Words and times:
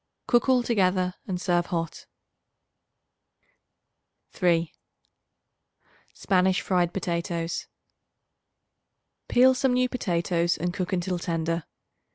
Cook 0.25 0.49
all 0.49 0.63
together 0.63 1.13
and 1.27 1.39
serve 1.39 1.67
hot. 1.67 2.07
3. 4.31 4.73
Spanish 6.11 6.59
Fried 6.59 6.91
Potatoes. 6.91 7.67
Peel 9.27 9.53
some 9.53 9.73
new 9.75 9.87
potatoes 9.87 10.57
and 10.57 10.73
cook 10.73 10.91
until 10.91 11.19
tender. 11.19 11.65